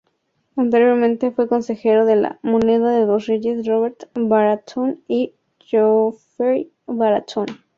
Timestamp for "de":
2.07-2.15, 2.89-3.05